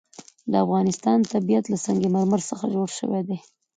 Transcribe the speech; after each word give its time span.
د 0.51 0.53
افغانستان 0.65 1.19
طبیعت 1.33 1.65
له 1.69 1.77
سنگ 1.85 2.01
مرمر 2.15 2.41
څخه 2.49 2.65
جوړ 2.73 2.87
شوی 2.99 3.21
دی. 3.27 3.37